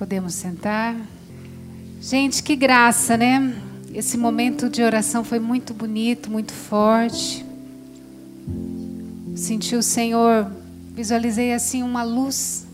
[0.00, 0.96] Podemos sentar.
[2.00, 3.54] Gente, que graça, né?
[3.92, 7.44] Esse momento de oração foi muito bonito, muito forte.
[9.36, 10.50] Senti o Senhor,
[10.94, 12.66] visualizei assim uma luz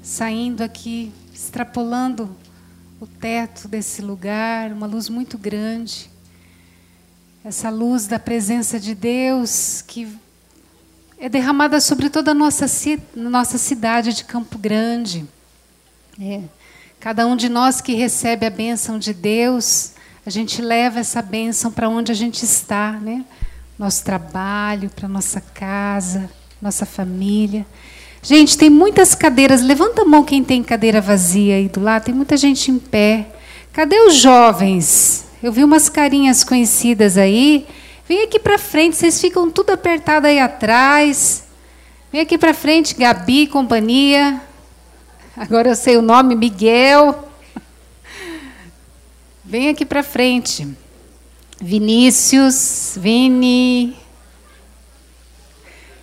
[0.00, 2.30] saindo aqui, extrapolando
[3.00, 6.08] o teto desse lugar, uma luz muito grande.
[7.44, 10.06] Essa luz da presença de Deus que
[11.18, 12.66] é derramada sobre toda a nossa,
[13.16, 15.26] nossa cidade de Campo Grande.
[16.20, 16.59] É.
[17.00, 19.92] Cada um de nós que recebe a bênção de Deus,
[20.26, 23.24] a gente leva essa bênção para onde a gente está, né?
[23.78, 27.64] Nosso trabalho, para nossa casa, nossa família.
[28.22, 29.62] Gente, tem muitas cadeiras.
[29.62, 32.04] Levanta a mão quem tem cadeira vazia aí do lado.
[32.04, 33.28] Tem muita gente em pé.
[33.72, 35.24] Cadê os jovens?
[35.42, 37.66] Eu vi umas carinhas conhecidas aí.
[38.06, 41.44] Vem aqui para frente, vocês ficam tudo apertado aí atrás.
[42.12, 44.49] Vem aqui para frente, Gabi, companhia.
[45.40, 47.26] Agora eu sei o nome, Miguel.
[49.42, 50.68] Vem aqui para frente.
[51.58, 53.96] Vinícius, Vini.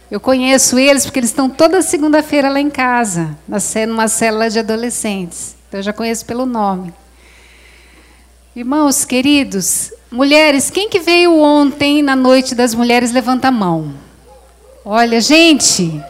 [0.10, 3.38] Eu conheço eles porque eles estão toda segunda-feira lá em casa,
[3.88, 5.56] numa célula de adolescentes.
[5.68, 6.92] Então eu já conheço pelo nome.
[8.56, 13.94] Irmãos queridos, mulheres, quem que veio ontem na noite das mulheres levanta a mão.
[14.84, 16.04] Olha, gente,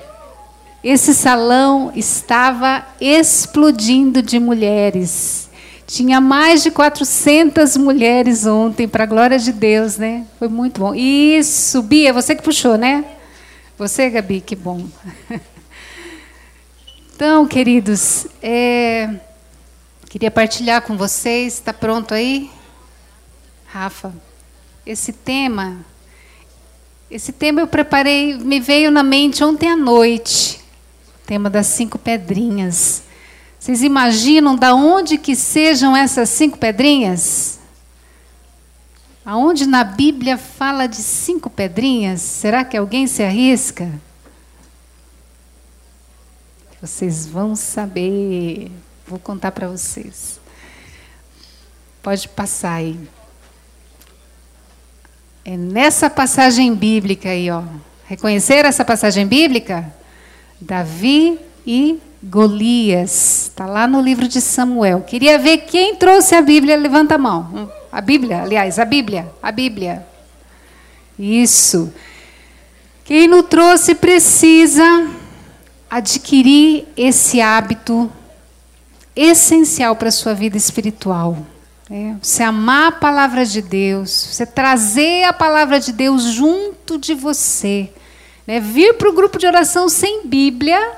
[0.89, 5.49] esse salão estava explodindo de mulheres.
[5.85, 10.25] Tinha mais de 400 mulheres ontem, para a glória de Deus, né?
[10.39, 10.95] Foi muito bom.
[10.95, 13.03] Isso, Bia, você que puxou, né?
[13.77, 14.87] Você, Gabi, que bom.
[17.13, 19.09] Então, queridos, é,
[20.07, 21.55] queria partilhar com vocês.
[21.55, 22.47] Está pronto aí?
[23.65, 24.13] Rafa,
[24.85, 25.77] esse tema,
[27.09, 30.66] esse tema eu preparei, me veio na mente ontem à noite
[31.27, 33.03] tema das cinco pedrinhas.
[33.59, 37.59] Vocês imaginam da onde que sejam essas cinco pedrinhas?
[39.25, 42.21] Aonde na Bíblia fala de cinco pedrinhas?
[42.21, 43.91] Será que alguém se arrisca?
[46.81, 48.71] Vocês vão saber.
[49.05, 50.39] Vou contar para vocês.
[52.01, 52.97] Pode passar aí.
[55.43, 57.63] É nessa passagem bíblica aí, ó.
[58.05, 59.93] Reconhecer essa passagem bíblica?
[60.59, 63.47] Davi e Golias.
[63.49, 65.01] Está lá no livro de Samuel.
[65.01, 66.75] Queria ver quem trouxe a Bíblia.
[66.75, 67.71] Levanta a mão.
[67.91, 69.31] A Bíblia, aliás, a Bíblia.
[69.41, 70.05] A Bíblia.
[71.17, 71.93] Isso.
[73.03, 74.83] Quem não trouxe precisa
[75.89, 78.11] adquirir esse hábito
[79.15, 81.37] essencial para a sua vida espiritual.
[81.89, 87.13] É, você amar a palavra de Deus, você trazer a palavra de Deus junto de
[87.13, 87.89] você.
[88.47, 88.61] Né?
[88.61, 90.95] Vir para o grupo de oração sem Bíblia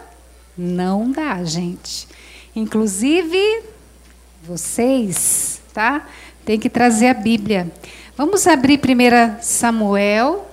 [0.55, 2.07] não dá, gente.
[2.55, 3.63] Inclusive,
[4.43, 6.07] vocês, tá?
[6.45, 7.71] Tem que trazer a Bíblia.
[8.15, 10.51] Vamos abrir 1 Samuel.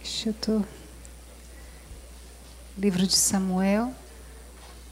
[0.00, 0.62] Deixa eu tô.
[2.78, 3.92] Livro de Samuel.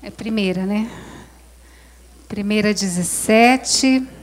[0.02, 0.90] É primeira, né?
[2.28, 4.15] Primeira 17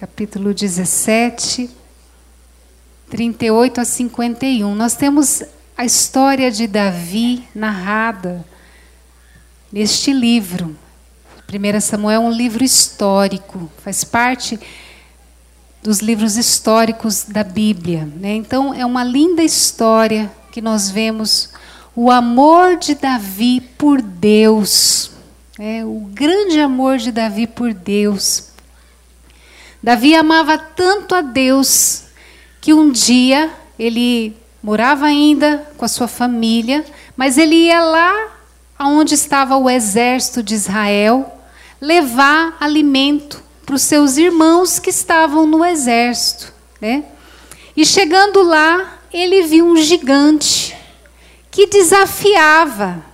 [0.00, 1.68] capítulo 17,
[3.10, 4.74] 38 a 51.
[4.74, 5.42] Nós temos
[5.76, 8.42] a história de Davi narrada
[9.70, 10.74] neste livro.
[11.52, 14.58] 1 Samuel é um livro histórico, faz parte
[15.82, 18.08] dos livros históricos da Bíblia.
[18.16, 18.36] Né?
[18.36, 21.50] Então, é uma linda história que nós vemos
[21.94, 25.10] o amor de Davi por Deus,
[25.58, 28.49] é, o grande amor de Davi por Deus.
[29.82, 32.04] Davi amava tanto a Deus
[32.60, 36.84] que um dia ele morava ainda com a sua família,
[37.16, 38.28] mas ele ia lá
[38.78, 41.38] aonde estava o exército de Israel
[41.80, 47.04] levar alimento para os seus irmãos que estavam no exército, né?
[47.76, 50.76] E chegando lá, ele viu um gigante
[51.50, 53.04] que desafiava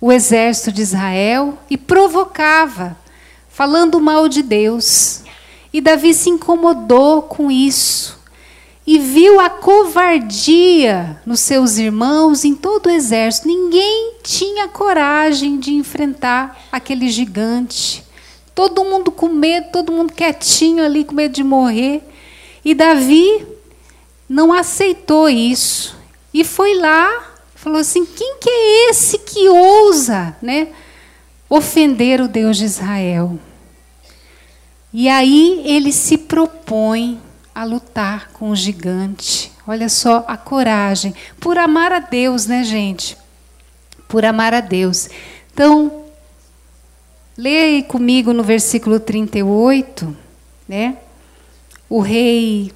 [0.00, 2.96] o exército de Israel e provocava,
[3.48, 5.23] falando mal de Deus.
[5.74, 8.16] E Davi se incomodou com isso
[8.86, 13.48] e viu a covardia nos seus irmãos, em todo o exército.
[13.48, 18.04] Ninguém tinha coragem de enfrentar aquele gigante.
[18.54, 22.08] Todo mundo com medo, todo mundo quietinho ali, com medo de morrer.
[22.64, 23.44] E Davi
[24.28, 25.96] não aceitou isso.
[26.32, 30.68] E foi lá, falou assim: quem que é esse que ousa né,
[31.50, 33.40] ofender o Deus de Israel?
[34.96, 37.20] E aí ele se propõe
[37.52, 39.50] a lutar com o gigante.
[39.66, 41.12] Olha só a coragem.
[41.40, 43.16] Por amar a Deus, né, gente?
[44.06, 45.08] Por amar a Deus.
[45.52, 46.04] Então,
[47.36, 50.16] leia comigo no versículo 38,
[50.68, 50.96] né?
[51.90, 52.70] O rei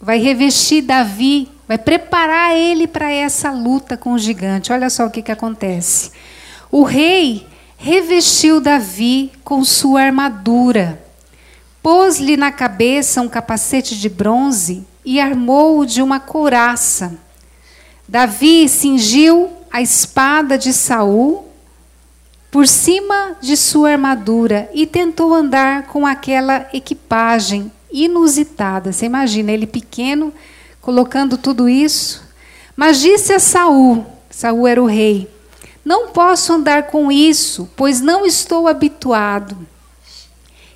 [0.00, 4.72] vai revestir Davi, vai preparar ele para essa luta com o gigante.
[4.72, 6.12] Olha só o que, que acontece.
[6.70, 7.49] O rei
[7.82, 11.02] revestiu Davi com sua armadura,
[11.82, 17.18] pôs-lhe na cabeça um capacete de bronze e armou-o de uma couraça.
[18.06, 21.48] Davi cingiu a espada de Saul
[22.50, 28.92] por cima de sua armadura e tentou andar com aquela equipagem inusitada.
[28.92, 30.34] Você imagina ele pequeno
[30.82, 32.28] colocando tudo isso?
[32.76, 35.30] Mas disse a Saul, Saul era o rei:
[35.84, 39.56] Não posso andar com isso, pois não estou habituado.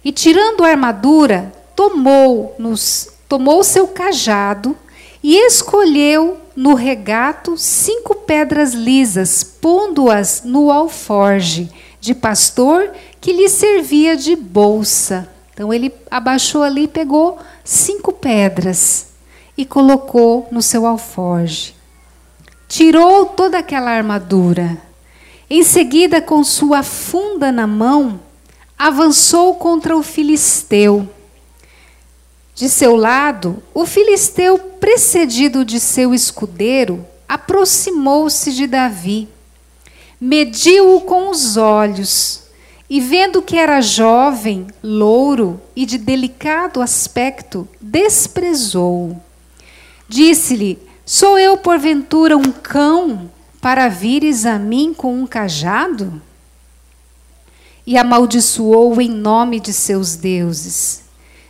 [0.04, 4.76] E tirando a armadura, tomou nos tomou seu cajado
[5.22, 11.70] e escolheu no regato cinco pedras lisas, pondo-as no alforge
[12.00, 15.28] de pastor que lhe servia de bolsa.
[15.52, 19.06] Então ele abaixou ali, pegou cinco pedras
[19.56, 21.74] e colocou no seu alforge.
[22.68, 24.76] Tirou toda aquela armadura.
[25.48, 28.20] Em seguida, com sua funda na mão,
[28.78, 31.08] avançou contra o filisteu.
[32.54, 39.28] De seu lado, o filisteu, precedido de seu escudeiro, aproximou-se de Davi.
[40.20, 42.44] Mediu-o com os olhos
[42.88, 49.20] e vendo que era jovem, louro e de delicado aspecto, desprezou-o.
[50.08, 53.30] Disse-lhe: Sou eu, porventura, um cão
[53.64, 56.20] para vires a mim com um cajado?
[57.86, 61.04] E amaldiçoou em nome de seus deuses.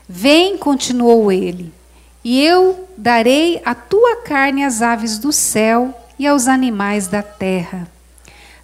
[0.08, 1.75] Vem, continuou ele,
[2.22, 7.90] e eu darei a tua carne às aves do céu e aos animais da terra.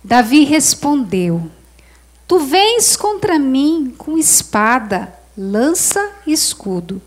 [0.04, 1.50] Davi respondeu:
[2.28, 7.02] Tu vens contra mim com espada, lança e escudo.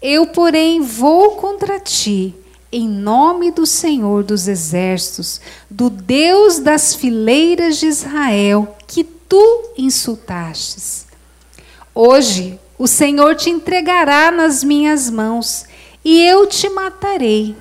[0.00, 2.36] Eu, porém, vou contra ti,
[2.70, 11.06] em nome do Senhor dos Exércitos, do Deus das fileiras de Israel, que tu insultastes.
[11.94, 15.64] Hoje o Senhor te entregará nas minhas mãos,
[16.04, 17.56] e eu te matarei.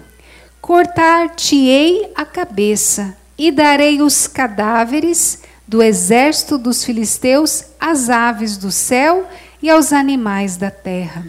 [0.61, 9.27] Cortar-te-ei a cabeça, e darei os cadáveres do exército dos filisteus às aves do céu
[9.61, 11.25] e aos animais da terra.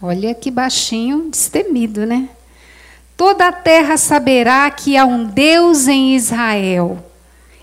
[0.00, 2.28] Olha que baixinho, destemido, né?
[3.16, 7.04] Toda a terra saberá que há um Deus em Israel,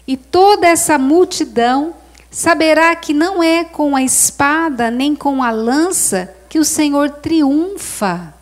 [0.07, 1.94] e toda essa multidão
[2.31, 8.33] saberá que não é com a espada nem com a lança que o Senhor triunfa,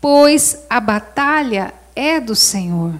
[0.00, 2.94] pois a batalha é do Senhor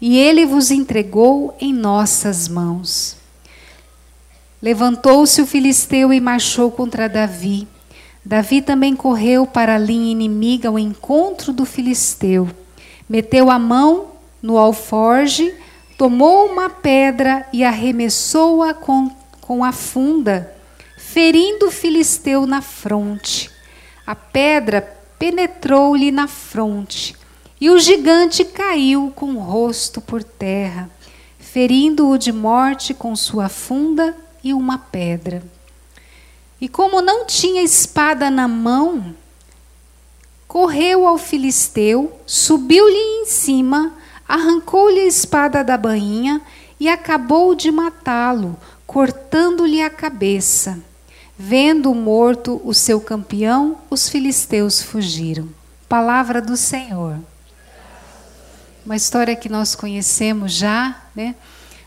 [0.00, 3.16] e ele vos entregou em nossas mãos.
[4.62, 7.66] Levantou-se o filisteu e marchou contra Davi.
[8.24, 12.48] Davi também correu para a linha inimiga ao encontro do filisteu.
[13.08, 14.08] Meteu a mão
[14.42, 15.54] no alforge,
[15.96, 19.10] tomou uma pedra e arremessou-a com,
[19.40, 20.54] com a funda,
[20.96, 23.50] ferindo o filisteu na fronte.
[24.06, 24.82] A pedra
[25.18, 27.16] penetrou-lhe na fronte
[27.60, 30.88] e o gigante caiu com o rosto por terra,
[31.38, 35.42] ferindo-o de morte com sua funda e uma pedra.
[36.60, 39.14] E como não tinha espada na mão,
[40.48, 43.92] correu ao filisteu, subiu-lhe em cima,
[44.26, 46.40] arrancou-lhe a espada da bainha
[46.80, 50.80] e acabou de matá-lo, cortando-lhe a cabeça.
[51.38, 55.48] Vendo morto o seu campeão, os filisteus fugiram.
[55.88, 57.18] Palavra do Senhor
[58.88, 61.34] uma história que nós conhecemos já, né?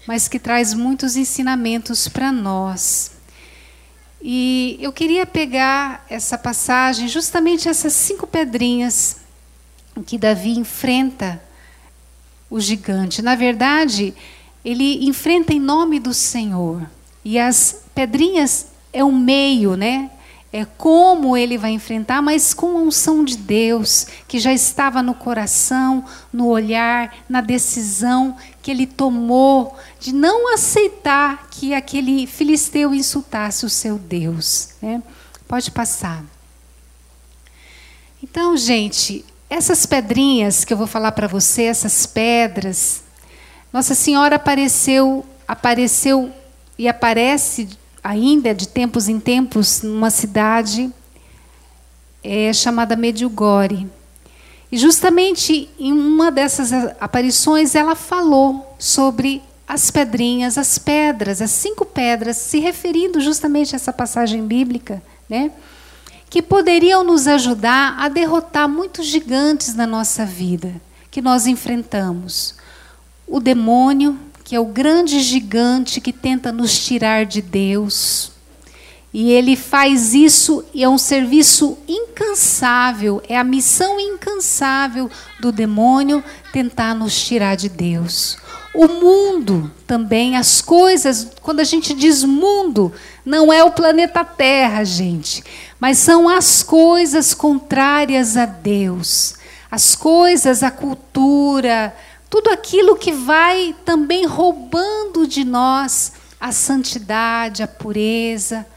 [0.06, 3.12] mas que traz muitos ensinamentos para nós.
[4.22, 9.18] E eu queria pegar essa passagem, justamente essas cinco pedrinhas
[10.06, 11.42] que Davi enfrenta
[12.50, 13.22] o gigante.
[13.22, 14.14] Na verdade,
[14.64, 16.88] ele enfrenta em nome do Senhor.
[17.26, 20.12] E as pedrinhas é um meio, né?
[20.54, 25.14] é, como ele vai enfrentar, mas com a unção de Deus, que já estava no
[25.14, 33.66] coração, no olhar, na decisão que ele tomou de não aceitar que aquele filisteu insultasse
[33.66, 34.70] o seu Deus.
[34.82, 35.02] Né?
[35.48, 36.24] Pode passar.
[38.24, 43.04] Então, gente, essas pedrinhas que eu vou falar para você, essas pedras,
[43.74, 46.32] Nossa Senhora apareceu, apareceu
[46.78, 47.68] e aparece
[48.04, 50.92] ainda de tempos em tempos numa cidade
[52.24, 53.88] é, chamada Medjugorje.
[54.72, 61.86] E justamente em uma dessas aparições ela falou sobre as pedrinhas, as pedras, as cinco
[61.86, 65.52] pedras, se referindo justamente a essa passagem bíblica, né?
[66.30, 70.74] Que poderiam nos ajudar a derrotar muitos gigantes na nossa vida
[71.10, 72.56] que nós enfrentamos.
[73.28, 78.32] O demônio, que é o grande gigante que tenta nos tirar de Deus.
[79.14, 86.24] E ele faz isso e é um serviço incansável, é a missão incansável do demônio
[86.54, 88.38] tentar nos tirar de Deus.
[88.74, 92.94] O mundo também, as coisas, quando a gente diz mundo,
[93.26, 95.44] não é o planeta Terra, gente,
[95.78, 99.42] mas são as coisas contrárias a Deus
[99.72, 101.96] as coisas, a cultura,
[102.30, 108.68] tudo aquilo que vai também roubando de nós a santidade, a pureza,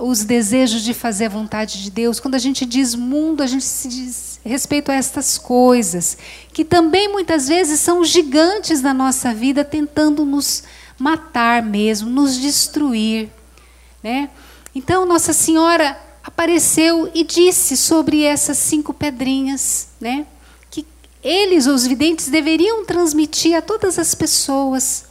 [0.00, 2.20] os desejos de fazer a vontade de Deus.
[2.20, 6.16] Quando a gente diz mundo, a gente se diz respeito a estas coisas,
[6.52, 10.62] que também muitas vezes são gigantes na nossa vida, tentando nos
[10.98, 13.28] matar mesmo, nos destruir.
[14.02, 14.30] Né?
[14.74, 20.26] Então, Nossa Senhora apareceu e disse sobre essas cinco pedrinhas, né?
[20.70, 20.86] Que
[21.22, 25.06] eles, os videntes, deveriam transmitir a todas as pessoas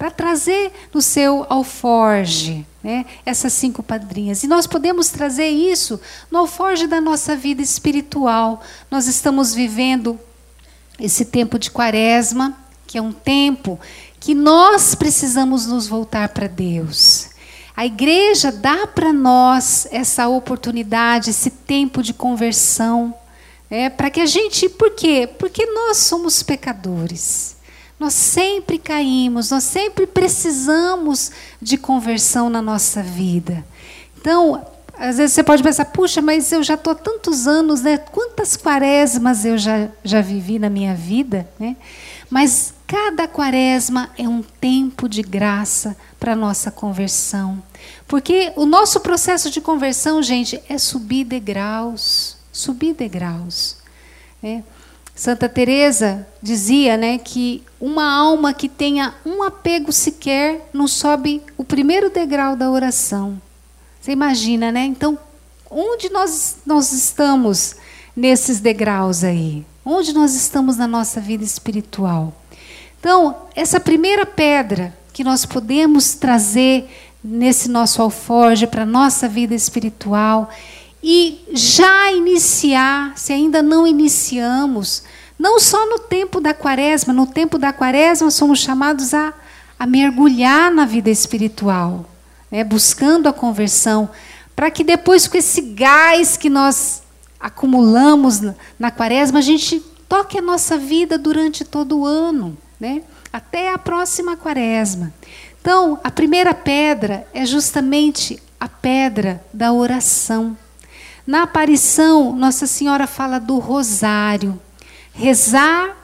[0.00, 3.04] para trazer no seu alforge, né?
[3.26, 4.42] Essas cinco pedrinhas.
[4.42, 8.62] E nós podemos trazer isso no alforge da nossa vida espiritual.
[8.90, 10.18] Nós estamos vivendo
[10.98, 13.78] esse tempo de quaresma, que é um tempo
[14.18, 17.28] que nós precisamos nos voltar para Deus.
[17.76, 23.14] A igreja dá para nós essa oportunidade, esse tempo de conversão,
[23.68, 24.66] é, para que a gente.
[24.66, 25.28] Por quê?
[25.38, 27.59] Porque nós somos pecadores.
[28.00, 31.30] Nós sempre caímos, nós sempre precisamos
[31.60, 33.62] de conversão na nossa vida.
[34.18, 34.66] Então,
[34.98, 37.98] às vezes você pode pensar, puxa, mas eu já estou há tantos anos, né?
[37.98, 41.46] quantas quaresmas eu já, já vivi na minha vida.
[41.58, 41.76] Né?
[42.30, 47.62] Mas cada quaresma é um tempo de graça para a nossa conversão.
[48.08, 53.76] Porque o nosso processo de conversão, gente, é subir degraus, subir degraus.
[54.42, 54.64] Né?
[55.20, 61.62] Santa Teresa dizia, né, que uma alma que tenha um apego sequer não sobe o
[61.62, 63.38] primeiro degrau da oração.
[64.00, 64.82] Você imagina, né?
[64.86, 65.18] Então,
[65.70, 67.76] onde nós nós estamos
[68.16, 69.62] nesses degraus aí?
[69.84, 72.32] Onde nós estamos na nossa vida espiritual?
[72.98, 76.88] Então, essa primeira pedra que nós podemos trazer
[77.22, 80.48] nesse nosso alforje para nossa vida espiritual
[81.02, 85.02] e já iniciar, se ainda não iniciamos,
[85.40, 89.32] não só no tempo da quaresma, no tempo da quaresma somos chamados a,
[89.78, 92.04] a mergulhar na vida espiritual,
[92.50, 94.10] né, buscando a conversão,
[94.54, 97.02] para que depois, com esse gás que nós
[97.40, 103.00] acumulamos na, na quaresma, a gente toque a nossa vida durante todo o ano, né,
[103.32, 105.10] até a próxima quaresma.
[105.58, 110.54] Então, a primeira pedra é justamente a pedra da oração.
[111.26, 114.60] Na aparição, Nossa Senhora fala do rosário.
[115.14, 115.96] Rezar,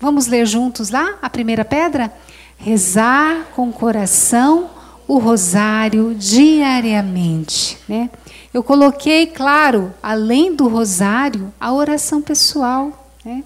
[0.00, 2.12] vamos ler juntos lá a primeira pedra?
[2.56, 4.70] Rezar com coração
[5.08, 7.78] o rosário diariamente.
[7.88, 8.10] Né?
[8.52, 13.10] Eu coloquei, claro, além do rosário, a oração pessoal.
[13.24, 13.42] Né?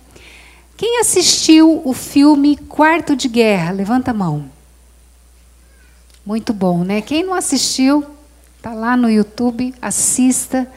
[0.77, 3.71] Quem assistiu o filme Quarto de Guerra?
[3.71, 4.51] Levanta a mão.
[6.27, 7.01] Muito bom, né?
[7.01, 8.05] Quem não assistiu,
[8.61, 10.69] tá lá no YouTube, assista.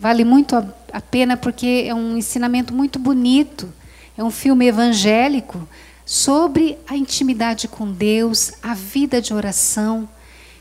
[0.00, 3.68] Vale muito a, a pena porque é um ensinamento muito bonito.
[4.16, 5.68] É um filme evangélico
[6.06, 10.08] sobre a intimidade com Deus, a vida de oração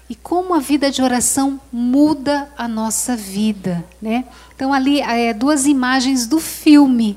[0.09, 4.25] e como a vida de oração muda a nossa vida, né?
[4.55, 7.15] Então ali é duas imagens do filme,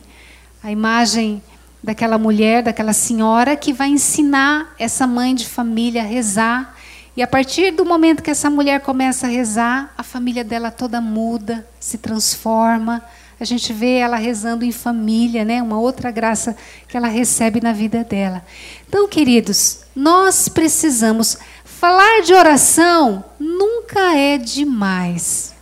[0.63, 1.43] a imagem
[1.83, 6.76] daquela mulher, daquela senhora que vai ensinar essa mãe de família a rezar
[7.17, 11.01] e a partir do momento que essa mulher começa a rezar, a família dela toda
[11.01, 13.03] muda, se transforma.
[13.41, 15.63] A gente vê ela rezando em família, né?
[15.63, 16.55] Uma outra graça
[16.87, 18.45] que ela recebe na vida dela.
[18.87, 25.55] Então, queridos, nós precisamos falar de oração nunca é demais.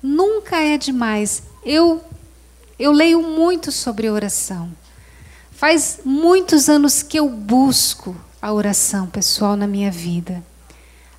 [0.00, 1.42] Nunca é demais.
[1.64, 2.00] Eu
[2.78, 4.70] eu leio muito sobre oração.
[5.50, 10.42] Faz muitos anos que eu busco a oração pessoal na minha vida.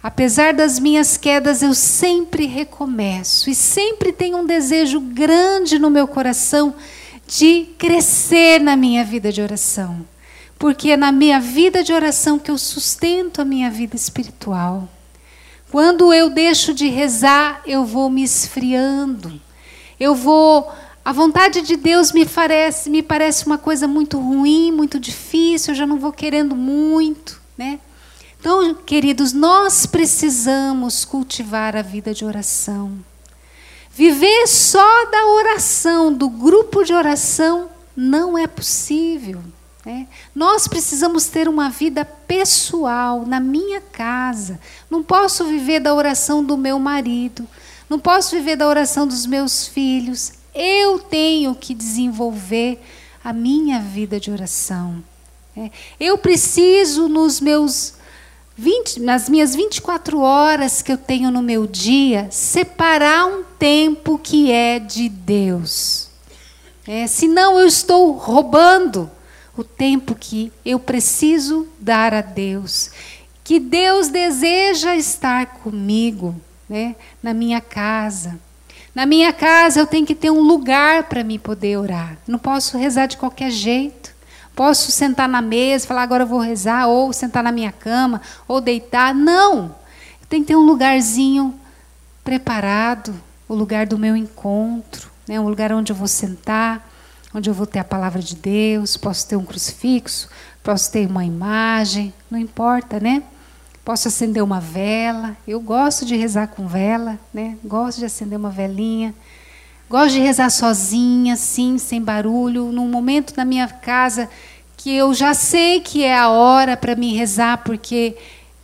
[0.03, 6.05] Apesar das minhas quedas, eu sempre recomeço e sempre tenho um desejo grande no meu
[6.05, 6.75] coração
[7.25, 10.05] de crescer na minha vida de oração.
[10.59, 14.89] Porque é na minha vida de oração que eu sustento a minha vida espiritual.
[15.71, 19.39] Quando eu deixo de rezar, eu vou me esfriando.
[19.97, 20.69] Eu vou
[21.05, 25.77] a vontade de Deus me parece, me parece uma coisa muito ruim, muito difícil, eu
[25.77, 27.79] já não vou querendo muito, né?
[28.43, 32.99] Então, queridos, nós precisamos cultivar a vida de oração.
[33.89, 39.41] Viver só da oração, do grupo de oração, não é possível.
[39.85, 40.09] Né?
[40.35, 44.59] Nós precisamos ter uma vida pessoal, na minha casa.
[44.89, 47.47] Não posso viver da oração do meu marido,
[47.89, 50.33] não posso viver da oração dos meus filhos.
[50.53, 52.77] Eu tenho que desenvolver
[53.23, 55.01] a minha vida de oração.
[55.55, 55.71] Né?
[55.97, 58.02] Eu preciso, nos meus
[58.55, 64.51] 20, nas minhas 24 horas que eu tenho no meu dia, separar um tempo que
[64.51, 66.09] é de Deus.
[66.87, 69.09] É, senão eu estou roubando
[69.57, 72.91] o tempo que eu preciso dar a Deus.
[73.43, 76.35] Que Deus deseja estar comigo,
[76.69, 78.39] né, na minha casa.
[78.93, 82.17] Na minha casa eu tenho que ter um lugar para me poder orar.
[82.27, 84.12] Não posso rezar de qualquer jeito.
[84.55, 88.61] Posso sentar na mesa, falar agora eu vou rezar, ou sentar na minha cama, ou
[88.61, 89.13] deitar.
[89.13, 89.75] Não!
[90.29, 91.53] Tem que ter um lugarzinho
[92.23, 93.13] preparado,
[93.47, 95.39] o lugar do meu encontro, né?
[95.39, 96.89] um lugar onde eu vou sentar,
[97.33, 100.29] onde eu vou ter a palavra de Deus, posso ter um crucifixo,
[100.63, 103.23] posso ter uma imagem, não importa, né?
[103.83, 105.35] Posso acender uma vela.
[105.45, 107.57] Eu gosto de rezar com vela, né?
[107.63, 109.13] Gosto de acender uma velinha.
[109.93, 114.27] Gosto de rezar sozinha, assim, sem barulho, num momento na minha casa
[114.75, 118.17] que eu já sei que é a hora para me rezar, porque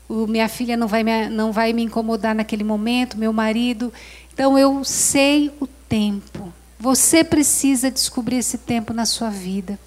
[0.09, 3.93] o, minha filha não vai, me, não vai me incomodar naquele momento, meu marido.
[4.33, 6.51] Então eu sei o tempo.
[6.79, 9.77] Você precisa descobrir esse tempo na sua vida.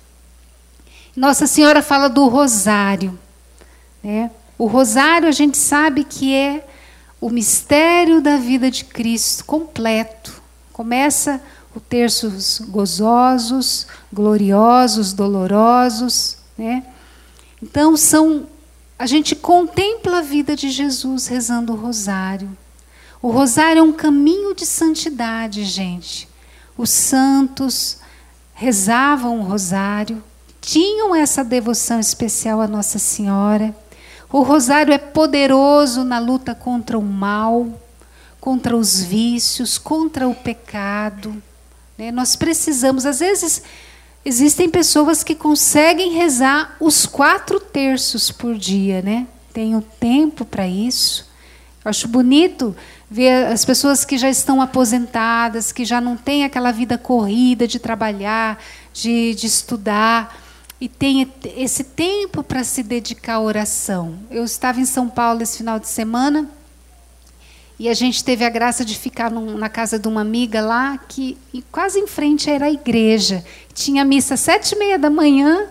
[1.17, 3.19] Nossa Senhora fala do rosário.
[4.01, 4.31] Né?
[4.57, 6.65] O rosário a gente sabe que é
[7.21, 10.42] o mistério da vida de Cristo completo.
[10.73, 11.41] Começa
[11.75, 16.85] o terços gozosos, gloriosos, dolorosos, né?
[17.63, 18.47] Então são
[18.99, 22.57] a gente contempla a vida de Jesus rezando o rosário.
[23.21, 26.29] O rosário é um caminho de santidade, gente.
[26.79, 27.99] Os santos
[28.55, 30.23] rezavam o rosário,
[30.61, 33.75] tinham essa devoção especial a Nossa Senhora.
[34.31, 37.67] O rosário é poderoso na luta contra o mal,
[38.43, 41.41] contra os vícios, contra o pecado.
[41.97, 42.11] Né?
[42.11, 43.63] Nós precisamos, às vezes,
[44.25, 49.29] existem pessoas que conseguem rezar os quatro terços por dia, né?
[49.55, 51.31] Tem o tempo para isso.
[51.85, 52.75] Eu acho bonito
[53.09, 57.79] ver as pessoas que já estão aposentadas, que já não têm aquela vida corrida de
[57.79, 58.61] trabalhar,
[58.93, 60.37] de, de estudar,
[60.81, 64.19] e tem esse tempo para se dedicar à oração.
[64.29, 66.51] Eu estava em São Paulo esse final de semana
[67.83, 70.97] e a gente teve a graça de ficar num, na casa de uma amiga lá,
[71.09, 71.37] que
[71.73, 73.45] quase em frente era a igreja.
[73.75, 75.67] Tinha missa sete e meia da manhã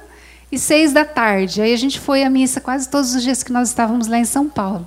[0.52, 1.62] e seis da tarde.
[1.62, 4.26] Aí a gente foi à missa quase todos os dias que nós estávamos lá em
[4.26, 4.86] São Paulo.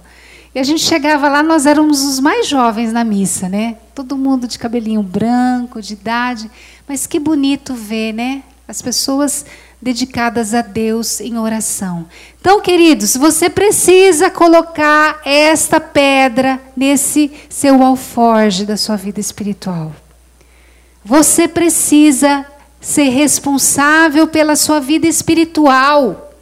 [0.54, 3.78] E a gente chegava lá, nós éramos os mais jovens na missa, né?
[3.94, 6.50] Todo mundo de cabelinho branco, de idade.
[6.86, 8.42] Mas que bonito ver, né?
[8.68, 9.46] As pessoas
[9.84, 12.06] dedicadas a Deus em oração.
[12.40, 19.94] Então, queridos, você precisa colocar esta pedra nesse seu alforge da sua vida espiritual.
[21.04, 22.46] Você precisa
[22.80, 26.32] ser responsável pela sua vida espiritual.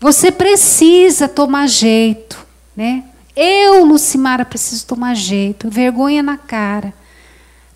[0.00, 2.38] Você precisa tomar jeito,
[2.74, 3.04] né?
[3.36, 6.94] Eu, Lucimara, preciso tomar jeito, vergonha na cara.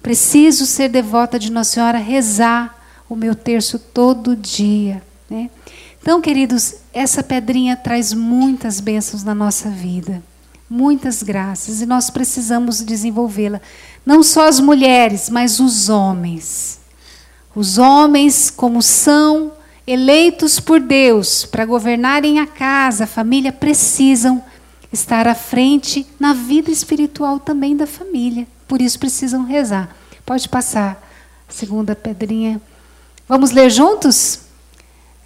[0.03, 2.80] Preciso ser devota de Nossa Senhora, rezar
[3.11, 5.03] o meu terço todo dia.
[5.29, 5.51] Né?
[6.01, 10.23] Então, queridos, essa pedrinha traz muitas bênçãos na nossa vida,
[10.69, 13.61] muitas graças, e nós precisamos desenvolvê-la.
[14.07, 16.79] Não só as mulheres, mas os homens.
[17.55, 19.53] Os homens, como são
[19.85, 24.43] eleitos por Deus para governarem a casa, a família, precisam
[24.93, 28.47] estar à frente na vida espiritual também da família.
[28.69, 29.97] Por isso precisam rezar.
[30.25, 31.05] Pode passar
[31.49, 32.61] a segunda pedrinha.
[33.31, 34.41] Vamos ler juntos?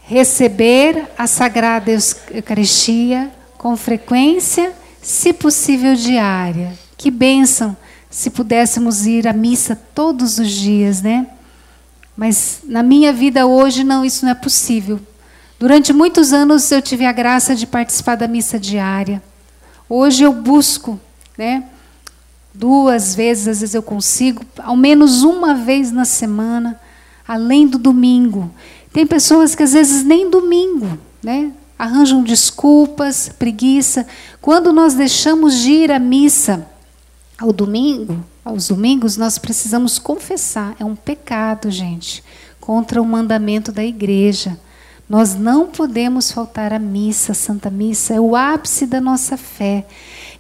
[0.02, 1.90] Receber a Sagrada
[2.30, 6.78] Eucaristia com frequência, se possível diária.
[6.98, 7.74] Que bênção
[8.10, 11.26] se pudéssemos ir à missa todos os dias, né?
[12.14, 15.00] Mas na minha vida hoje não, isso não é possível.
[15.58, 19.22] Durante muitos anos eu tive a graça de participar da missa diária.
[19.88, 21.00] Hoje eu busco,
[21.38, 21.64] né?
[22.52, 26.78] Duas vezes, às vezes eu consigo, ao menos uma vez na semana,
[27.26, 28.50] além do domingo.
[28.92, 31.52] Tem pessoas que às vezes nem domingo, né?
[31.78, 34.06] Arranjam desculpas, preguiça.
[34.40, 36.66] Quando nós deixamos de ir à missa
[37.38, 40.76] ao domingo, aos domingos, nós precisamos confessar.
[40.78, 42.22] É um pecado, gente,
[42.60, 44.58] contra o mandamento da igreja.
[45.08, 49.86] Nós não podemos faltar à missa, a Santa Missa, é o ápice da nossa fé.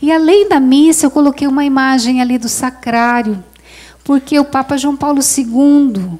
[0.00, 3.42] E além da missa, eu coloquei uma imagem ali do sacrário,
[4.02, 6.18] porque o Papa João Paulo II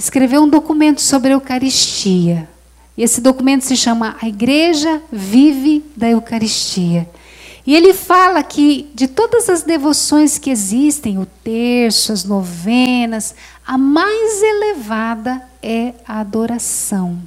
[0.00, 2.48] escreveu um documento sobre a Eucaristia.
[2.96, 7.06] E esse documento se chama A Igreja Vive da Eucaristia.
[7.66, 13.34] E ele fala que de todas as devoções que existem, o terço, as novenas,
[13.66, 17.18] a mais elevada é a adoração.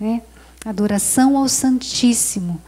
[0.00, 0.22] Né?
[0.64, 2.58] Adoração ao Santíssimo.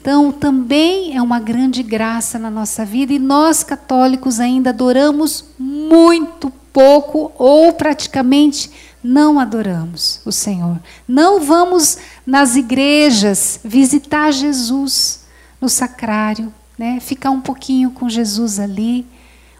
[0.00, 6.52] Então, também é uma grande graça na nossa vida e nós católicos ainda adoramos muito
[6.72, 8.70] pouco ou praticamente
[9.06, 10.78] não adoramos o Senhor.
[11.06, 15.24] Não vamos nas igrejas visitar Jesus
[15.60, 16.98] no sacrário, né?
[17.00, 19.06] Ficar um pouquinho com Jesus ali,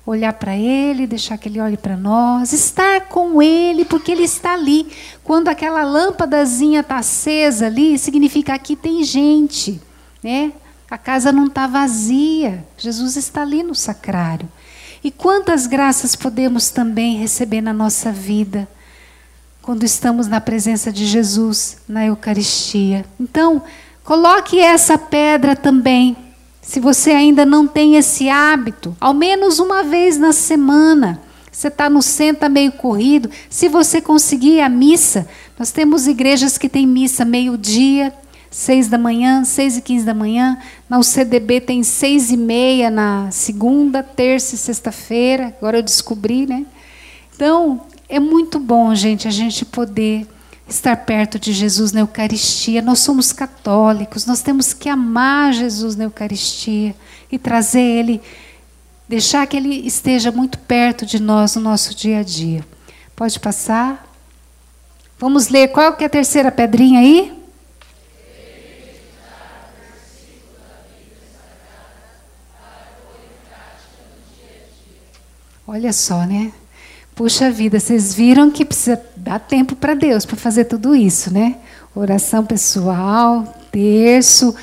[0.04, 4.54] olhar para ele, deixar que ele olhe para nós, estar com ele, porque ele está
[4.54, 4.86] ali.
[5.24, 9.80] Quando aquela lâmpadazinha está acesa ali, significa que tem gente
[10.26, 10.52] né?
[10.90, 12.64] A casa não está vazia.
[12.76, 14.48] Jesus está ali no sacrário.
[15.04, 18.66] E quantas graças podemos também receber na nossa vida
[19.66, 23.04] quando estamos na presença de Jesus na Eucaristia.
[23.18, 23.60] Então,
[24.04, 26.16] coloque essa pedra também.
[26.62, 31.20] Se você ainda não tem esse hábito, ao menos uma vez na semana.
[31.50, 33.28] Você está no centro, tá meio corrido.
[33.50, 35.26] Se você conseguir a missa,
[35.58, 38.14] nós temos igrejas que têm missa meio-dia,
[38.48, 40.58] seis da manhã, seis e quinze da manhã.
[40.88, 45.52] Na UCDB tem seis e meia na segunda, terça e sexta-feira.
[45.58, 46.64] Agora eu descobri, né?
[47.34, 50.26] Então, é muito bom, gente, a gente poder
[50.68, 52.82] estar perto de Jesus na Eucaristia.
[52.82, 56.94] Nós somos católicos, nós temos que amar Jesus na Eucaristia
[57.30, 58.20] e trazer Ele,
[59.08, 62.64] deixar que Ele esteja muito perto de nós no nosso dia a dia.
[63.14, 64.06] Pode passar?
[65.18, 67.32] Vamos ler qual que é a terceira pedrinha aí?
[75.66, 76.52] Olha só, né?
[77.16, 81.56] Puxa vida, vocês viram que precisa dar tempo para Deus para fazer tudo isso, né?
[81.94, 84.54] Oração pessoal, terço,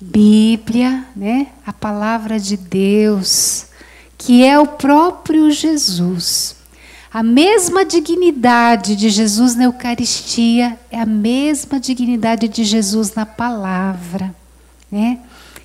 [0.00, 1.46] Bíblia, né?
[1.64, 3.66] A palavra de Deus,
[4.18, 6.56] que é o próprio Jesus.
[7.14, 14.34] A mesma dignidade de Jesus na Eucaristia é a mesma dignidade de Jesus na palavra,
[14.90, 15.20] né?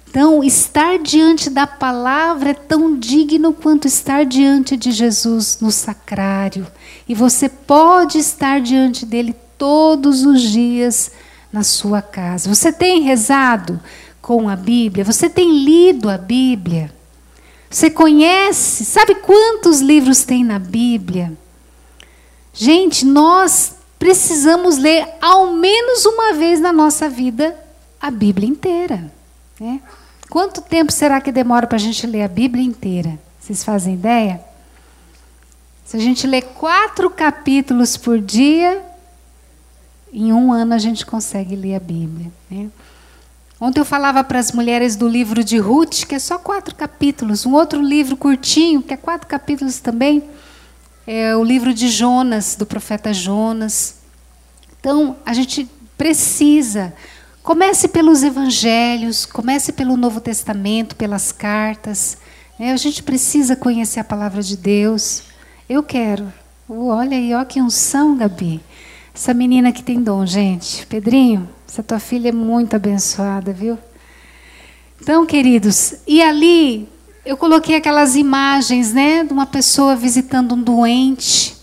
[0.09, 6.65] Então, estar diante da palavra é tão digno quanto estar diante de Jesus no sacrário.
[7.07, 11.11] E você pode estar diante dele todos os dias
[11.51, 12.53] na sua casa.
[12.53, 13.79] Você tem rezado
[14.21, 15.03] com a Bíblia?
[15.03, 16.93] Você tem lido a Bíblia?
[17.69, 18.85] Você conhece?
[18.85, 21.33] Sabe quantos livros tem na Bíblia?
[22.53, 27.55] Gente, nós precisamos ler ao menos uma vez na nossa vida
[27.99, 29.11] a Bíblia inteira.
[29.59, 29.81] Né?
[30.29, 33.17] Quanto tempo será que demora para a gente ler a Bíblia inteira?
[33.39, 34.41] Vocês fazem ideia?
[35.85, 38.83] Se a gente ler quatro capítulos por dia,
[40.11, 42.29] em um ano a gente consegue ler a Bíblia.
[42.51, 42.69] Né?
[43.59, 47.45] Ontem eu falava para as mulheres do livro de Ruth, que é só quatro capítulos.
[47.45, 50.23] Um outro livro curtinho, que é quatro capítulos também,
[51.07, 53.95] é o livro de Jonas, do profeta Jonas.
[54.79, 56.93] Então, a gente precisa
[57.47, 62.17] Comece pelos evangelhos, comece pelo Novo Testamento, pelas cartas.
[62.59, 65.23] É, a gente precisa conhecer a palavra de Deus.
[65.69, 66.25] Eu quero.
[66.67, 68.59] Uh, olha aí, ó que unção, Gabi.
[69.15, 70.85] Essa menina que tem dom, gente.
[70.87, 73.79] Pedrinho, essa tua filha é muito abençoada, viu?
[75.01, 76.85] Então, queridos, e ali
[77.25, 81.55] eu coloquei aquelas imagens, né, de uma pessoa visitando um doente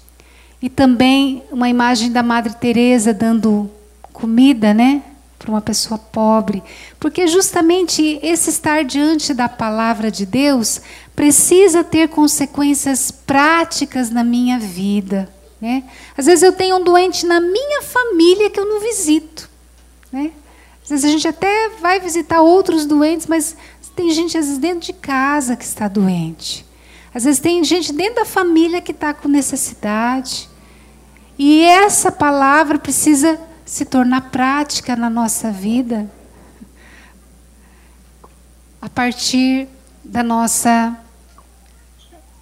[0.62, 3.70] e também uma imagem da Madre Teresa dando
[4.14, 5.02] comida, né,
[5.44, 6.62] para uma pessoa pobre,
[6.98, 10.80] porque justamente esse estar diante da palavra de Deus
[11.14, 15.28] precisa ter consequências práticas na minha vida.
[15.60, 15.84] Né?
[16.16, 19.50] Às vezes eu tenho um doente na minha família que eu não visito.
[20.10, 20.32] Né?
[20.82, 23.54] Às vezes a gente até vai visitar outros doentes, mas
[23.94, 26.64] tem gente às vezes dentro de casa que está doente.
[27.14, 30.48] Às vezes tem gente dentro da família que está com necessidade.
[31.38, 36.10] E essa palavra precisa se tornar prática na nossa vida
[38.80, 39.66] a partir
[40.04, 40.98] da nossa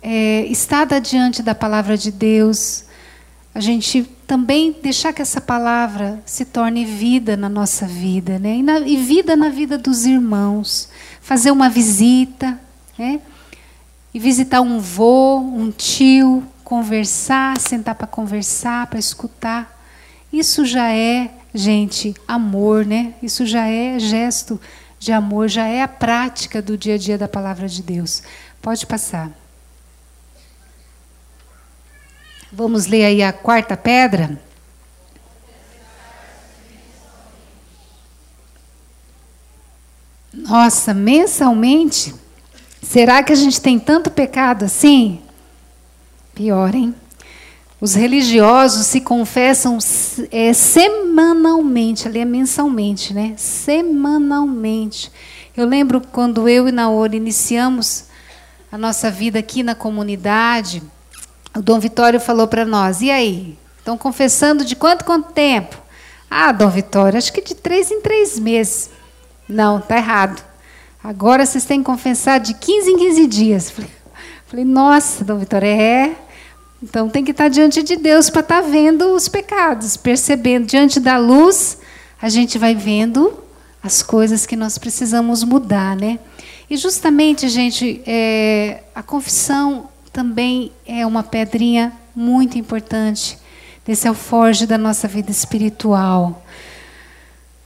[0.03, 2.85] é, estada diante da palavra de Deus,
[3.55, 8.57] a gente também deixar que essa palavra se torne vida na nossa vida, né?
[8.57, 10.89] E, na, e vida na vida dos irmãos.
[11.21, 12.59] Fazer uma visita,
[12.99, 13.21] né?
[14.15, 19.82] e visitar um vô, um tio, conversar, sentar para conversar, para escutar.
[20.33, 23.15] Isso já é, gente, amor, né?
[23.23, 24.59] Isso já é gesto
[24.99, 28.23] de amor, já é a prática do dia a dia da palavra de Deus.
[28.63, 29.31] Pode passar.
[32.51, 34.41] Vamos ler aí a quarta pedra.
[40.33, 42.15] Nossa, mensalmente?
[42.83, 45.21] Será que a gente tem tanto pecado assim?
[46.35, 46.95] Pior, hein?
[47.83, 49.77] Os religiosos se confessam
[50.31, 53.35] é, semanalmente, ali é mensalmente, né?
[53.37, 55.11] Semanalmente.
[55.57, 58.05] Eu lembro quando eu e Naori iniciamos
[58.71, 60.81] a nossa vida aqui na comunidade,
[61.57, 63.59] o Dom Vitório falou para nós: e aí?
[63.81, 65.77] Estão confessando de quanto quanto tempo?
[66.31, 68.91] Ah, Dom Vitório, acho que de três em três meses.
[69.49, 70.41] Não, tá errado.
[71.03, 73.75] Agora vocês têm que confessar de 15 em 15 dias.
[74.47, 76.15] Falei, nossa, Dom Vitório, é.
[76.83, 80.67] Então tem que estar diante de Deus para estar tá vendo os pecados, percebendo.
[80.67, 81.79] Diante da luz,
[82.21, 83.33] a gente vai vendo
[83.83, 86.19] as coisas que nós precisamos mudar, né?
[86.69, 93.39] E justamente, gente, é, a confissão também é uma pedrinha muito importante
[93.87, 96.45] desse alforge da nossa vida espiritual.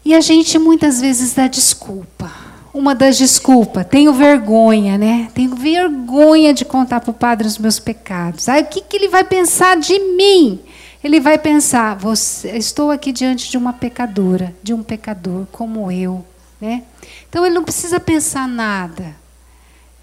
[0.05, 2.31] E a gente muitas vezes dá desculpa.
[2.77, 5.31] Uma das desculpas, tenho vergonha, né?
[5.33, 8.51] Tenho vergonha de contar para o padre os meus pecados.
[8.51, 10.61] Aí o que, que ele vai pensar de mim?
[11.03, 11.97] Ele vai pensar,
[12.53, 16.23] estou aqui diante de uma pecadora, de um pecador como eu,
[16.61, 16.83] né?
[17.27, 19.17] Então ele não precisa pensar nada,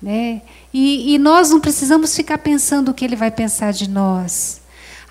[0.01, 0.41] né?
[0.73, 4.61] E, e nós não precisamos ficar pensando o que ele vai pensar de nós.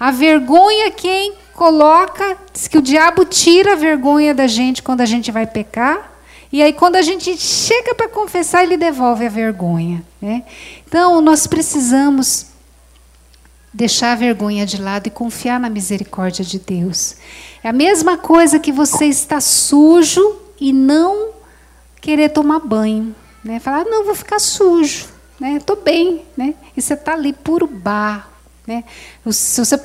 [0.01, 5.07] A vergonha quem coloca, diz que o diabo tira a vergonha da gente quando a
[5.07, 6.12] gente vai pecar.
[6.53, 10.05] E aí, quando a gente chega para confessar, ele devolve a vergonha.
[10.21, 10.45] Né?
[10.87, 12.47] Então, nós precisamos
[13.73, 17.17] deixar a vergonha de lado e confiar na misericórdia de Deus.
[17.65, 21.31] É a mesma coisa que você está sujo e não
[22.01, 23.15] querer tomar banho.
[23.43, 23.59] Né?
[23.59, 25.13] Falar, ah, não, vou ficar sujo
[25.43, 25.57] né?
[25.57, 26.55] Estou bem, né?
[26.77, 28.31] E você está ali puro barro,
[28.65, 28.85] né?
[29.29, 29.77] Se você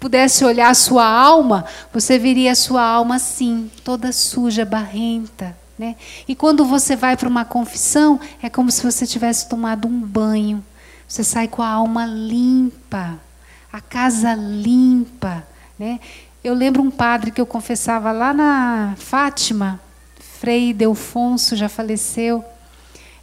[0.00, 5.96] pudesse olhar a sua alma, você veria a sua alma assim, toda suja, barrenta, né?
[6.26, 10.64] E quando você vai para uma confissão, é como se você tivesse tomado um banho.
[11.06, 13.18] Você sai com a alma limpa,
[13.72, 15.46] a casa limpa,
[15.78, 16.00] né?
[16.42, 19.80] Eu lembro um padre que eu confessava lá na Fátima,
[20.40, 22.44] Frei Delfonso já faleceu.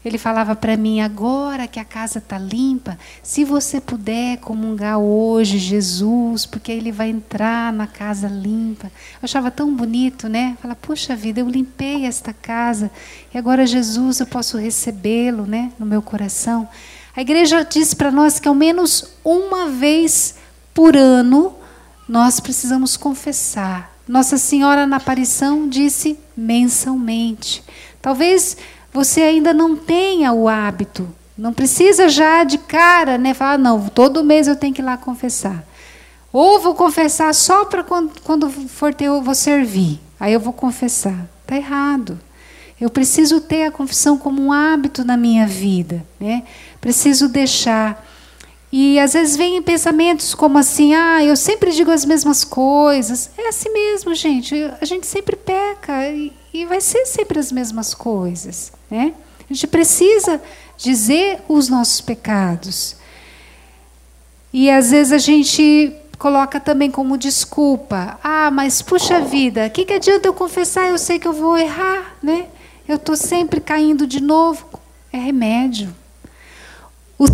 [0.05, 5.57] Ele falava para mim: agora que a casa está limpa, se você puder comungar hoje
[5.57, 8.85] Jesus, porque ele vai entrar na casa limpa.
[8.85, 10.55] Eu achava tão bonito, né?
[10.61, 12.91] Falar: puxa vida, eu limpei esta casa
[13.33, 16.69] e agora Jesus eu posso recebê-lo, né, no meu coração.
[17.15, 20.35] A igreja diz para nós que ao menos uma vez
[20.71, 21.55] por ano
[22.07, 23.91] nós precisamos confessar.
[24.07, 27.63] Nossa Senhora na aparição disse mensalmente.
[28.01, 28.55] Talvez
[28.95, 31.05] você ainda não tenha o hábito.
[31.37, 33.33] Não precisa já de cara, né?
[33.33, 35.65] Falar, não, todo mês eu tenho que ir lá confessar.
[36.31, 39.99] Ou vou confessar só para quando, quando for ter, eu vou servir.
[40.17, 41.27] Aí eu vou confessar.
[41.41, 42.17] Está errado.
[42.79, 46.01] Eu preciso ter a confissão como um hábito na minha vida.
[46.17, 46.43] Né?
[46.79, 48.01] Preciso deixar.
[48.71, 53.29] E às vezes vem pensamentos como assim, ah, eu sempre digo as mesmas coisas.
[53.37, 54.55] É assim mesmo, gente.
[54.79, 55.93] A gente sempre peca
[56.55, 58.71] e vai ser sempre as mesmas coisas.
[58.89, 59.13] Né?
[59.39, 60.41] A gente precisa
[60.77, 62.95] dizer os nossos pecados.
[64.53, 68.17] E às vezes a gente coloca também como desculpa.
[68.23, 70.87] Ah, mas puxa vida, o que, que adianta eu confessar?
[70.87, 72.47] Eu sei que eu vou errar, né?
[72.87, 74.79] Eu estou sempre caindo de novo.
[75.11, 75.93] É remédio.
[77.19, 77.25] O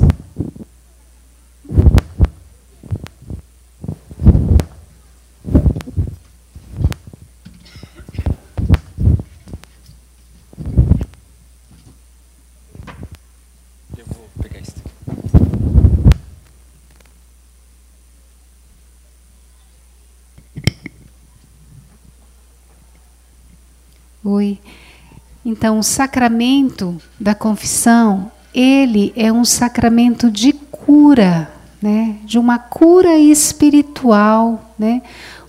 [25.43, 32.17] Então, o sacramento da confissão, ele é um sacramento de cura, né?
[32.23, 35.01] De uma cura espiritual, né?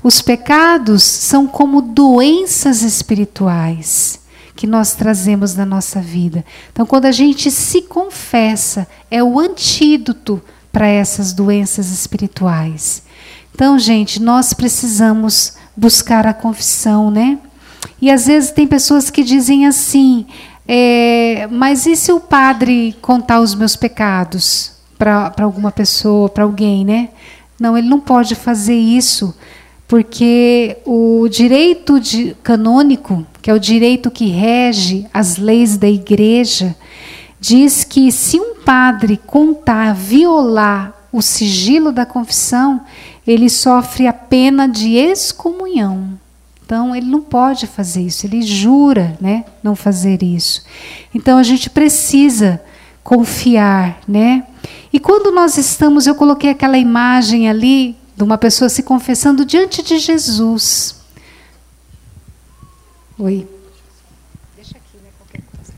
[0.03, 4.21] Os pecados são como doenças espirituais
[4.57, 6.45] que nós trazemos na nossa vida.
[6.73, 10.43] Então, quando a gente se confessa, é o antídoto
[10.73, 13.03] para essas doenças espirituais.
[13.55, 17.39] Então, gente, nós precisamos buscar a confissão, né?
[18.03, 20.27] E às vezes tem pessoas que dizem assim:
[20.67, 26.85] É, mas e se o padre contar os meus pecados para alguma pessoa, para alguém,
[26.85, 27.11] né?
[27.61, 29.33] Não, ele não pode fazer isso,
[29.87, 36.75] porque o direito de, canônico, que é o direito que rege as leis da igreja,
[37.41, 42.81] diz que se um padre contar, violar o sigilo da confissão,
[43.25, 46.19] ele sofre a pena de excomunhão.
[46.65, 50.65] Então ele não pode fazer isso, ele jura, né, não fazer isso.
[51.15, 52.63] Então a gente precisa
[53.03, 54.47] confiar, né?
[54.93, 59.83] E quando nós estamos, eu coloquei aquela imagem ali de uma pessoa se confessando diante
[59.83, 61.01] de Jesus.
[63.19, 63.49] Oi.
[64.55, 65.73] Deixa aqui, né, qualquer coisa.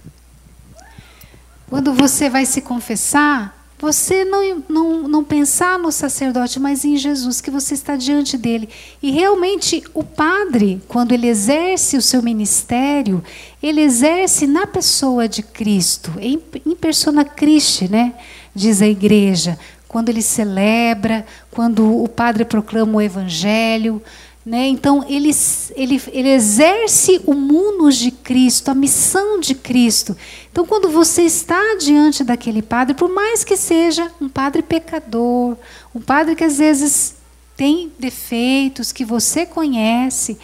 [1.69, 3.54] Quando você vai se confessar,
[3.85, 8.67] você não, não, não pensar no sacerdote, mas em Jesus, que você está diante dele.
[9.03, 13.23] E realmente o padre, quando ele exerce o seu ministério,
[13.63, 18.15] ele exerce na pessoa de Cristo, em, em persona Christi, né?
[18.55, 19.59] diz a igreja.
[19.87, 24.01] Quando ele celebra, quando o padre proclama o evangelho,
[24.45, 24.67] né?
[24.67, 25.31] Então, ele,
[25.75, 30.15] ele, ele exerce o munus de Cristo, a missão de Cristo.
[30.53, 35.57] Então, quando você está diante daquele padre, por mais que seja um padre pecador,
[35.95, 37.15] um padre que às vezes
[37.57, 40.39] tem defeitos que você conhece,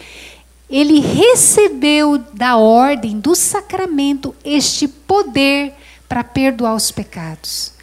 [0.67, 5.73] ele recebeu da ordem, do sacramento, este poder
[6.09, 7.73] para perdoar os pecados.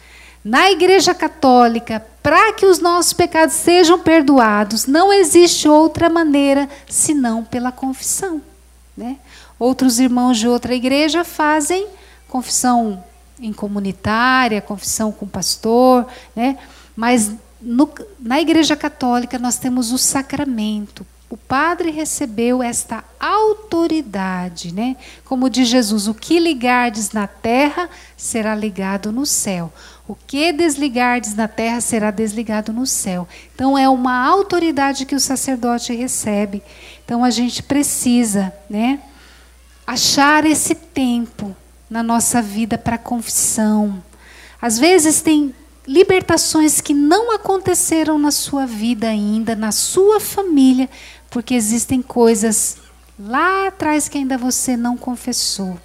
[0.43, 7.43] Na Igreja Católica, para que os nossos pecados sejam perdoados, não existe outra maneira senão
[7.43, 8.39] pela confissão.
[8.95, 9.17] Né?
[9.57, 11.87] Outros irmãos de outra igreja fazem
[12.27, 13.03] confissão
[13.39, 16.59] em comunitária, confissão com pastor, né?
[16.95, 17.89] mas no,
[18.19, 21.07] na Igreja Católica nós temos o sacramento.
[21.31, 24.97] O padre recebeu esta autoridade, né?
[25.25, 27.87] Como diz Jesus, o que ligardes na terra
[28.17, 29.71] será ligado no céu.
[30.09, 33.27] O que desligardes na terra será desligado no céu.
[33.53, 36.63] Então é uma autoridade que o sacerdote recebe.
[37.05, 38.99] Então a gente precisa, né,
[39.85, 41.55] achar esse tempo
[41.87, 44.01] na nossa vida para confissão.
[44.59, 45.53] Às vezes tem
[45.87, 50.89] libertações que não aconteceram na sua vida ainda, na sua família,
[51.29, 52.77] porque existem coisas
[53.19, 55.79] lá atrás que ainda você não confessou.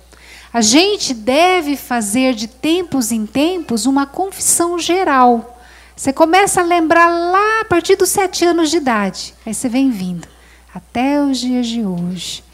[0.54, 5.60] A gente deve fazer de tempos em tempos uma confissão geral.
[5.96, 9.34] Você começa a lembrar lá a partir dos sete anos de idade.
[9.44, 10.28] Aí você vem vindo
[10.72, 12.44] até os dias de hoje.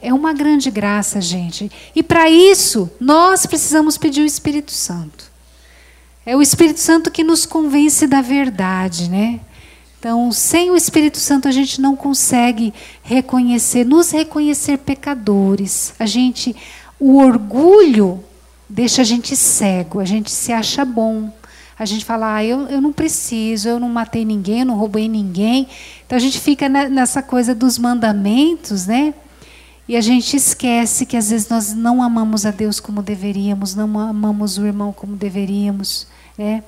[0.00, 1.70] É uma grande graça, gente.
[1.94, 5.30] E para isso, nós precisamos pedir o Espírito Santo.
[6.24, 9.38] É o Espírito Santo que nos convence da verdade, né?
[9.98, 15.94] Então, sem o Espírito Santo, a gente não consegue reconhecer, nos reconhecer pecadores.
[15.98, 16.54] A gente
[16.98, 18.22] o orgulho
[18.68, 21.32] deixa a gente cego, a gente se acha bom.
[21.78, 25.08] A gente fala, ah, eu, eu não preciso, eu não matei ninguém, eu não roubei
[25.08, 25.68] ninguém.
[26.06, 29.12] Então a gente fica nessa coisa dos mandamentos, né?
[29.88, 33.98] E a gente esquece que às vezes nós não amamos a Deus como deveríamos, não
[33.98, 36.06] amamos o irmão como deveríamos,
[36.38, 36.62] né?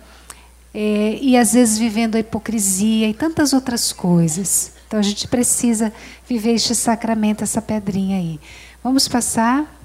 [0.74, 4.72] É, e às vezes vivendo a hipocrisia e tantas outras coisas.
[4.86, 5.92] Então a gente precisa
[6.28, 8.38] viver este sacramento, essa pedrinha aí.
[8.84, 9.75] Vamos passar.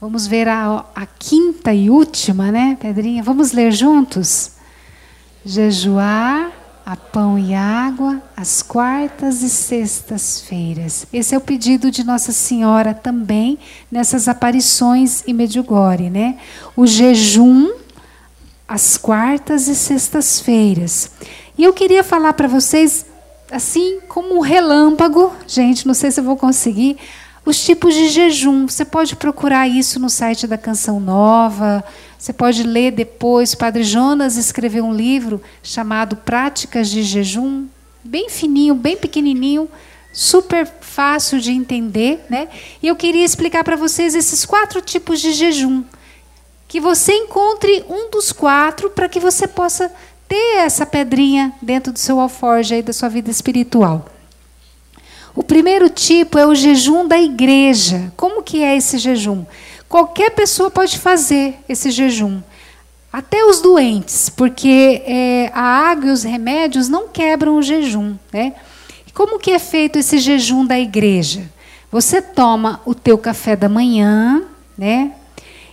[0.00, 3.22] Vamos ver a, a quinta e última, né, Pedrinha?
[3.22, 4.52] Vamos ler juntos?
[5.44, 6.50] Jejuar
[6.86, 11.06] a pão e água às quartas e sextas-feiras.
[11.12, 13.58] Esse é o pedido de Nossa Senhora também
[13.92, 16.38] nessas aparições em Medjugorje, né?
[16.74, 17.70] O jejum
[18.66, 21.10] às quartas e sextas-feiras.
[21.58, 23.04] E eu queria falar para vocês
[23.52, 26.96] assim como um relâmpago, gente, não sei se eu vou conseguir,
[27.44, 28.68] os tipos de jejum.
[28.68, 31.84] Você pode procurar isso no site da Canção Nova.
[32.18, 33.52] Você pode ler depois.
[33.52, 37.66] O Padre Jonas escreveu um livro chamado Práticas de Jejum,
[38.04, 39.68] bem fininho, bem pequenininho,
[40.12, 42.48] super fácil de entender, né?
[42.82, 45.84] E eu queria explicar para vocês esses quatro tipos de jejum,
[46.66, 49.90] que você encontre um dos quatro para que você possa
[50.28, 54.06] ter essa pedrinha dentro do seu alforje aí da sua vida espiritual.
[55.34, 58.12] O primeiro tipo é o jejum da igreja.
[58.16, 59.44] Como que é esse jejum?
[59.88, 62.40] Qualquer pessoa pode fazer esse jejum.
[63.12, 68.16] Até os doentes, porque é, a água e os remédios não quebram o jejum.
[68.32, 68.54] Né?
[69.12, 71.42] Como que é feito esse jejum da igreja?
[71.90, 74.44] Você toma o teu café da manhã,
[74.78, 75.12] né?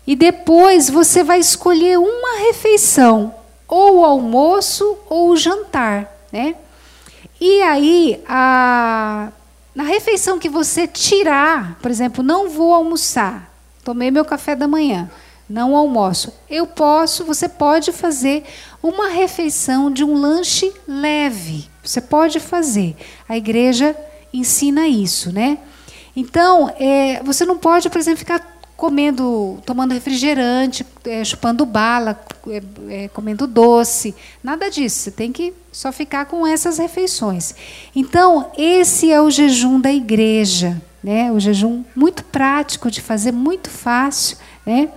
[0.06, 3.36] E depois você vai escolher uma refeição,
[3.68, 6.56] ou o almoço ou o jantar, né?
[7.40, 9.32] E aí a
[9.78, 13.54] na refeição que você tirar, por exemplo, não vou almoçar,
[13.84, 15.08] tomei meu café da manhã,
[15.48, 16.34] não almoço.
[16.50, 18.44] Eu posso, você pode fazer
[18.82, 21.70] uma refeição de um lanche leve.
[21.84, 22.96] Você pode fazer.
[23.30, 23.96] A igreja
[24.34, 25.60] ensina isso, né?
[26.16, 32.62] Então, é, você não pode, por exemplo, ficar comendo, tomando refrigerante, é, chupando bala, é,
[32.90, 35.00] é, comendo doce, nada disso.
[35.00, 37.56] Você tem que só ficar com essas refeições.
[37.96, 41.32] Então, esse é o jejum da igreja, né?
[41.32, 44.90] O jejum muito prático de fazer, muito fácil, né?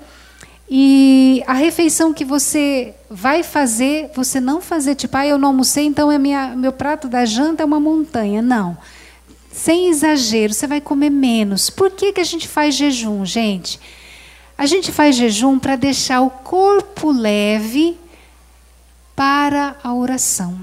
[0.68, 5.84] E a refeição que você vai fazer, você não fazer tipo, ah, eu não almocei,
[5.84, 8.42] então é minha, meu prato da janta é uma montanha.
[8.42, 8.76] Não
[9.60, 11.68] sem exagero, você vai comer menos.
[11.68, 13.78] Por que, que a gente faz jejum, gente?
[14.56, 17.98] A gente faz jejum para deixar o corpo leve
[19.14, 20.58] para a oração.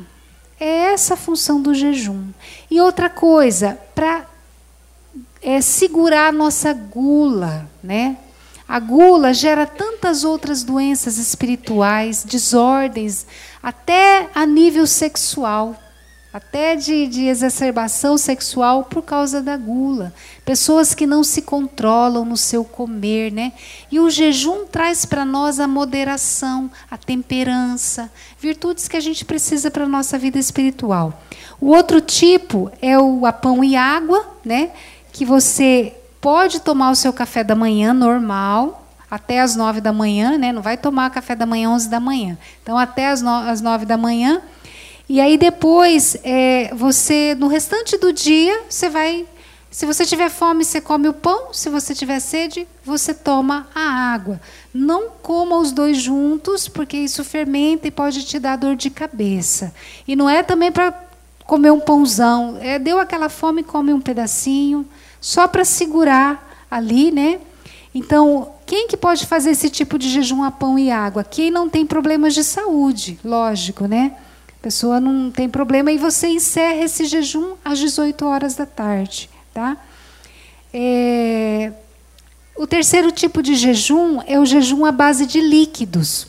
[0.60, 2.30] É essa a função do jejum.
[2.72, 4.26] E outra coisa, para
[5.44, 8.18] é, segurar a nossa gula, né?
[8.68, 13.28] A gula gera tantas outras doenças espirituais, desordens,
[13.62, 15.76] até a nível sexual
[16.32, 20.14] até de, de, exacerbação sexual por causa da gula.
[20.46, 23.54] Pessoas que não se controlam no seu comer, né?
[23.92, 29.72] E o jejum traz para nós a moderação, a temperança, virtudes que a gente precisa
[29.72, 31.22] para a nossa vida espiritual.
[31.60, 34.72] O outro tipo é o a pão e água, né?
[35.12, 40.38] Que você pode tomar o seu café da manhã normal, até as nove da manhã,
[40.38, 40.52] né?
[40.52, 42.38] Não vai tomar café da manhã onze da manhã.
[42.62, 44.42] Então, até no, as nove da manhã,
[45.10, 49.26] e aí depois, é, você, no restante do dia, você vai.
[49.72, 51.54] Se você tiver fome, você come o pão.
[51.54, 54.42] Se você tiver sede, você toma a água.
[54.74, 59.74] Não coma os dois juntos, porque isso fermenta e pode te dar dor de cabeça.
[60.08, 60.94] E não é também para
[61.46, 62.58] comer um pãozão.
[62.60, 64.86] É, deu aquela fome, come um pedacinho,
[65.22, 67.40] só para segurar ali, né?
[67.96, 71.24] Então, quem que pode fazer esse tipo de jejum a pão e água?
[71.24, 74.14] Quem não tem problemas de saúde, lógico, né?
[74.68, 79.30] Pessoa não tem problema e você encerra esse jejum às 18 horas da tarde.
[79.54, 79.78] Tá?
[80.74, 81.72] É,
[82.54, 86.28] o terceiro tipo de jejum é o jejum à base de líquidos.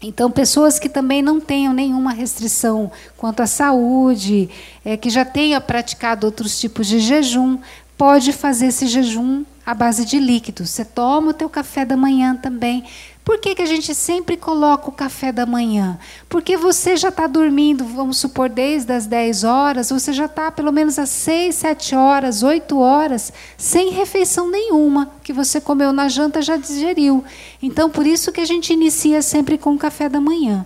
[0.00, 4.48] Então, pessoas que também não tenham nenhuma restrição quanto à saúde,
[4.84, 7.58] é, que já tenha praticado outros tipos de jejum,
[7.98, 10.70] pode fazer esse jejum à base de líquidos.
[10.70, 12.84] Você toma o teu café da manhã também,
[13.24, 15.98] por que, que a gente sempre coloca o café da manhã?
[16.28, 20.72] Porque você já está dormindo, vamos supor, desde as 10 horas, você já está pelo
[20.72, 26.40] menos às 6, 7 horas, 8 horas, sem refeição nenhuma, que você comeu na janta
[26.40, 27.22] já digeriu.
[27.62, 30.64] Então, por isso que a gente inicia sempre com o café da manhã.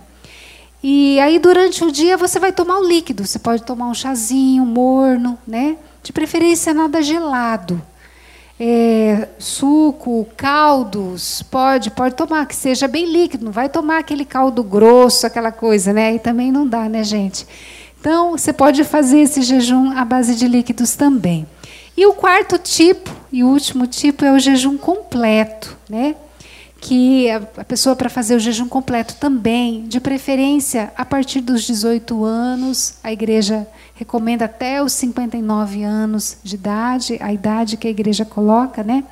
[0.81, 3.25] E aí, durante o dia, você vai tomar o líquido.
[3.25, 5.77] Você pode tomar um chazinho morno, né?
[6.01, 7.81] De preferência, nada gelado
[8.59, 14.63] é, suco, caldos, pode, pode tomar, que seja bem líquido, não vai tomar aquele caldo
[14.63, 16.15] grosso, aquela coisa, né?
[16.15, 17.45] E também não dá, né, gente?
[17.99, 21.45] Então, você pode fazer esse jejum à base de líquidos também.
[21.97, 26.15] E o quarto tipo, e último tipo, é o jejum completo, né?
[26.79, 32.23] Que a pessoa, para fazer o jejum completo também, de preferência a partir dos 18
[32.23, 38.25] anos, a igreja recomenda até os 59 anos de idade, a idade que a igreja
[38.25, 39.03] coloca, né?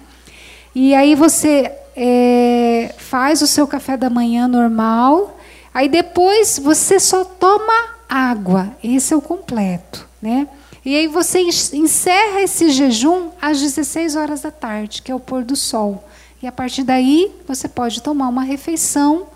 [0.75, 5.39] E aí você é, faz o seu café da manhã normal,
[5.73, 8.75] aí depois você só toma água.
[8.83, 10.47] Esse é o completo, né?
[10.85, 15.43] E aí você encerra esse jejum às 16 horas da tarde, que é o pôr
[15.43, 16.03] do sol.
[16.41, 19.27] E a partir daí você pode tomar uma refeição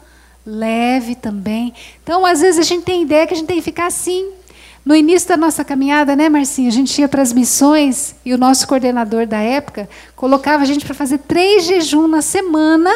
[0.45, 1.73] leve também.
[2.03, 4.29] Então, às vezes a gente tem ideia que a gente tem que ficar assim,
[4.87, 8.37] no início da nossa caminhada, né, Marcinha, a gente ia para as missões e o
[8.37, 12.89] nosso coordenador da época colocava a gente para fazer três jejum na semana.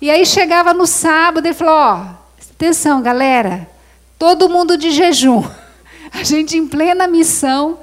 [0.00, 2.06] E aí chegava no sábado e falou: ó,
[2.52, 3.68] atenção, galera,
[4.16, 5.42] todo mundo de jejum.
[6.14, 7.80] A gente em plena missão.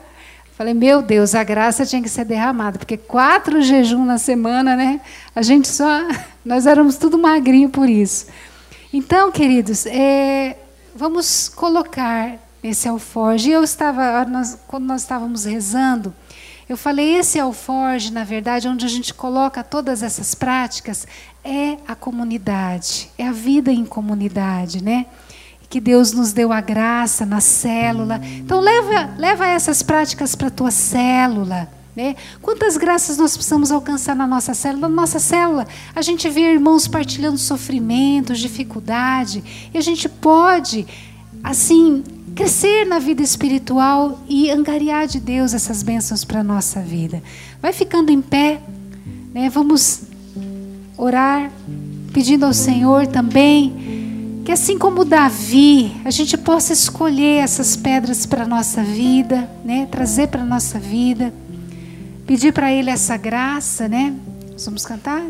[0.57, 4.99] Falei, meu Deus, a graça tinha que ser derramada, porque quatro jejum na semana, né?
[5.35, 5.85] A gente só.
[6.43, 8.27] Nós éramos tudo magrinho por isso.
[8.91, 10.57] Então, queridos, é,
[10.95, 13.49] vamos colocar esse alforge.
[13.49, 16.13] E eu estava, nós, quando nós estávamos rezando,
[16.69, 21.07] eu falei, esse alforge, na verdade, onde a gente coloca todas essas práticas,
[21.43, 25.05] é a comunidade, é a vida em comunidade, né?
[25.69, 28.19] Que Deus nos deu a graça na célula.
[28.23, 31.69] Então leva, leva essas práticas para a tua célula.
[31.95, 32.15] Né?
[32.41, 34.87] Quantas graças nós precisamos alcançar na nossa célula?
[34.87, 35.65] Na nossa célula,
[35.95, 39.43] a gente vê irmãos partilhando sofrimentos, dificuldade,
[39.73, 40.85] e a gente pode,
[41.43, 42.03] assim,
[42.37, 47.21] crescer na vida espiritual e angariar de Deus essas bênçãos para a nossa vida.
[47.59, 48.61] Vai ficando em pé,
[49.33, 49.49] né?
[49.49, 50.03] vamos
[50.95, 51.51] orar,
[52.13, 53.97] pedindo ao Senhor também
[54.45, 59.85] que assim como Davi, a gente possa escolher essas pedras para a nossa vida, né?
[59.91, 61.33] Trazer para a nossa vida.
[62.25, 64.15] Pedir para ele essa graça, né?
[64.63, 65.21] Vamos cantar?